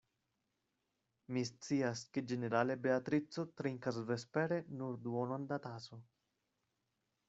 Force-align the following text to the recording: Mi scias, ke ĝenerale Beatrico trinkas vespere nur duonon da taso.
Mi 1.35 1.43
scias, 1.49 2.01
ke 2.17 2.25
ĝenerale 2.33 2.79
Beatrico 2.87 3.47
trinkas 3.63 4.03
vespere 4.11 4.61
nur 4.83 5.01
duonon 5.09 5.51
da 5.55 5.65
taso. 5.71 6.05